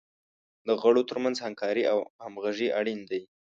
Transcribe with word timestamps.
د 0.67 0.69
غړو 0.81 1.01
تر 1.09 1.17
منځ 1.23 1.37
همکاري 1.45 1.83
او 1.91 1.99
همغږي 2.23 2.67
اړین 2.79 2.99
دی. 3.09 3.21